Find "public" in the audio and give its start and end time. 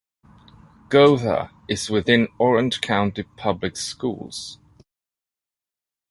3.21-3.77